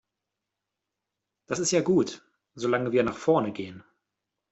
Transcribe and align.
Das 1.45 1.59
ist 1.59 1.69
ja 1.69 1.81
gut, 1.81 2.23
solange 2.55 2.91
wir 2.91 3.03
nach 3.03 3.17
vorne 3.17 3.51
gehen. 3.51 3.83